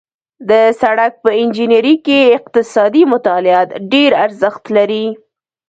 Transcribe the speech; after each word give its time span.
د 0.49 0.51
سړک 0.81 1.13
په 1.23 1.29
انجنیري 1.41 1.95
کې 2.05 2.19
اقتصادي 2.37 3.03
مطالعات 3.13 3.69
ډېر 3.93 4.11
ارزښت 4.25 4.63
لري 4.77 5.05